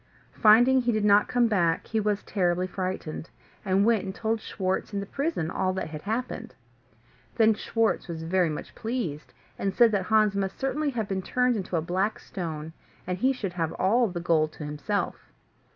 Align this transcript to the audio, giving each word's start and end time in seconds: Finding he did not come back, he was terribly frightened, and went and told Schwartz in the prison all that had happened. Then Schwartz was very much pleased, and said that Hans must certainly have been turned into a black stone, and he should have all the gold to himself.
Finding 0.41 0.81
he 0.81 0.91
did 0.91 1.05
not 1.05 1.27
come 1.27 1.45
back, 1.45 1.85
he 1.85 1.99
was 1.99 2.23
terribly 2.23 2.65
frightened, 2.65 3.29
and 3.63 3.85
went 3.85 4.03
and 4.03 4.15
told 4.15 4.41
Schwartz 4.41 4.95
in 4.95 4.99
the 4.99 5.05
prison 5.05 5.51
all 5.51 5.73
that 5.73 5.91
had 5.91 6.01
happened. 6.01 6.55
Then 7.35 7.53
Schwartz 7.53 8.07
was 8.07 8.23
very 8.23 8.49
much 8.49 8.73
pleased, 8.73 9.31
and 9.59 9.75
said 9.75 9.91
that 9.91 10.05
Hans 10.05 10.35
must 10.35 10.57
certainly 10.59 10.89
have 10.89 11.07
been 11.07 11.21
turned 11.21 11.55
into 11.55 11.75
a 11.77 11.83
black 11.83 12.17
stone, 12.17 12.73
and 13.05 13.19
he 13.19 13.31
should 13.31 13.53
have 13.53 13.73
all 13.73 14.07
the 14.07 14.19
gold 14.19 14.53
to 14.53 14.65
himself. 14.65 15.29